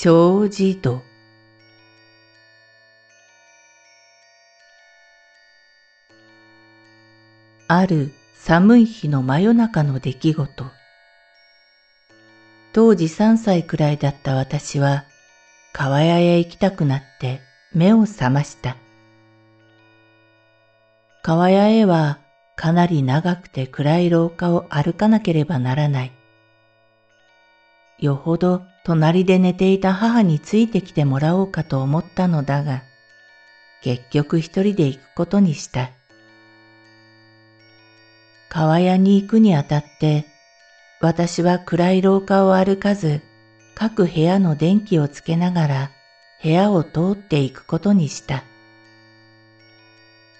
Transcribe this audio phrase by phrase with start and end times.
[0.00, 1.02] 障子戸
[7.66, 10.66] ある寒い日の真夜中の出来事。
[12.72, 15.04] 当時3歳くらいだった私は
[15.72, 17.40] 川屋へ行きたくなって
[17.74, 18.76] 目を覚ました。
[21.24, 22.20] 川屋へは
[22.54, 26.17] かなり長くて暗い廊下を歩かなければならない。
[27.98, 32.82] よほど隣で寝ていた母についてきてもらおうかと思ったのだが、
[33.82, 35.90] 結局一人で行くことにした。
[38.48, 40.26] 川屋に行くにあたって、
[41.00, 43.20] 私は暗い廊下を歩かず、
[43.74, 45.90] 各部屋の電気をつけながら
[46.42, 48.44] 部屋を通っていくことにした。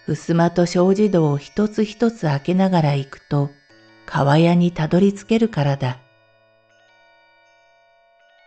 [0.06, 3.50] 襖と障子戸を一つ一つ開けながら行くと、
[4.06, 5.98] 川屋にたどり着けるからだ。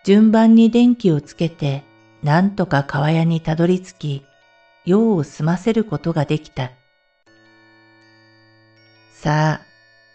[0.04, 1.84] 順番に電気をつけて、
[2.24, 4.26] なんとか川屋にたどり着き、
[4.86, 6.72] 用を済ませることができた。
[9.14, 9.62] さ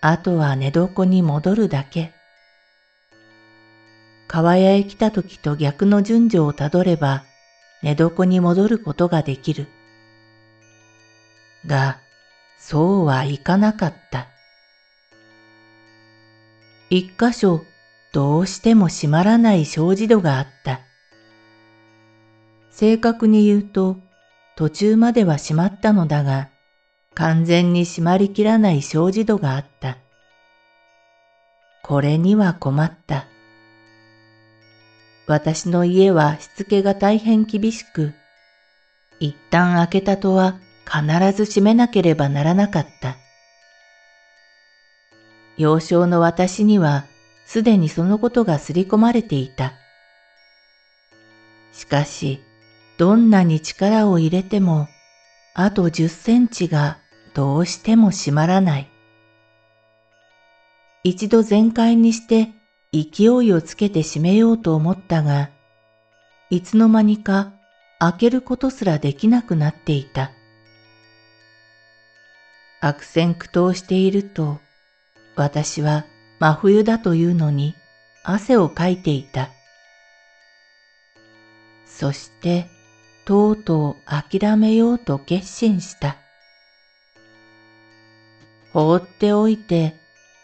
[0.01, 2.13] あ、あとは寝床に戻るだけ。
[4.27, 7.25] 川屋へ来た時と逆の順序をたどれば、
[7.83, 9.69] 寝床に戻ることができる。
[11.65, 12.01] が、
[12.59, 14.27] そうはいかなかった。
[16.91, 17.65] 一箇所
[18.17, 20.81] どうしても閉まらない障子戸があった。
[22.71, 23.99] 正確に言うと、
[24.57, 26.49] 途中までは閉まったのだが、
[27.13, 29.99] 完全に閉まりきらない障子戸があった。
[31.83, 33.27] これには困った。
[35.27, 38.15] 私の家はしつけが大変厳しく、
[39.21, 41.05] 一旦開けた戸は必
[41.37, 43.19] ず閉めなければならなかった。
[45.59, 47.05] 幼少の私には
[47.47, 49.73] すでにそのことがすり込まれていた。
[51.73, 52.43] しかし、
[52.99, 54.89] どんなに力を入れても、
[55.55, 56.99] あと10センチが
[57.35, 58.91] どうしても閉まらない。
[61.05, 62.51] 一度全開にして
[62.93, 65.51] 勢いをつけて閉めようと思ったが、
[66.51, 67.53] いつの間にか
[68.01, 70.33] 開けることすらできなくなっていた。
[72.81, 74.59] 悪戦苦闘していると、
[75.37, 76.07] 私は
[76.39, 77.75] 真冬だというのに
[78.25, 79.51] 汗をかいていた。
[81.87, 82.69] そして
[83.25, 86.17] とうとう諦めようと決心した。
[88.73, 89.95] 放っておいて、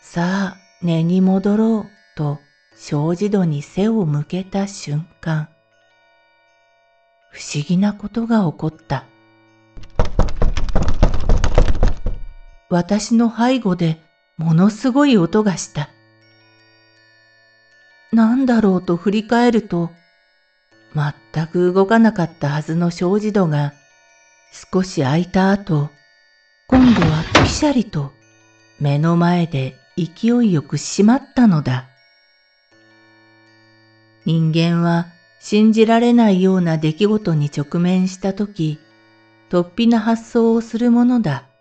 [0.01, 2.39] さあ寝に戻ろうと
[2.75, 5.49] 障子戸に背を向けた瞬間、
[7.31, 9.05] 不思議なことが起こった。
[12.71, 14.01] 私の背後で
[14.43, 15.89] ものすごい音がした。
[18.13, 19.91] 何だろうと振り返ると、
[20.95, 23.73] 全く動かなかったはずの障子戸が
[24.73, 25.91] 少し開いた後、
[26.67, 28.13] 今度はピシャリと
[28.81, 31.89] 目の前で勢いよく閉まったのだ。
[34.25, 35.07] 人間は
[35.41, 38.79] 信じられないような出来事に直面したとき、
[39.51, 41.52] 突飛な発想をするものだ。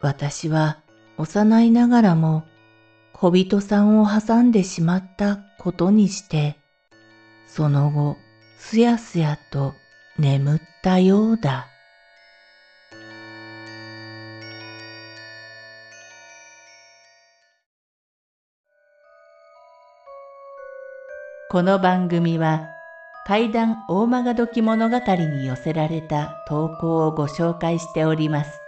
[0.00, 0.78] 私は
[1.16, 2.44] 幼いながらも
[3.12, 6.56] 小人さんを挟んでしまったことにして、
[7.48, 8.16] その後
[8.58, 9.74] すやすやと
[10.16, 11.66] 眠ったようだ。
[21.50, 22.68] この番組は
[23.26, 28.67] 怪談大曲時物語に寄せられた投稿をご紹介しております。